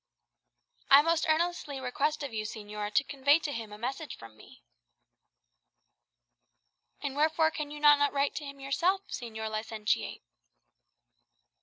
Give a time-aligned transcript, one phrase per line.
[0.89, 4.63] "I most earnestly request of you, señora, to convey to him a message from me."
[7.03, 10.23] "And wherefore can you not write to him yourself, Señor Licentiate?"